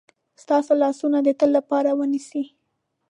ستاسو 0.43 0.71
لاسونه 0.81 1.17
د 1.23 1.29
تل 1.39 1.49
لپاره 1.57 1.89
ونیسي. 1.99 2.43